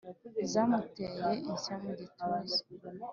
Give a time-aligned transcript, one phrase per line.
[0.51, 2.57] zamuteye ishya mu gituza